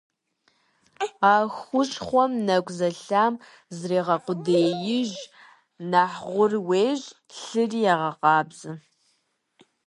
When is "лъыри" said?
7.41-7.81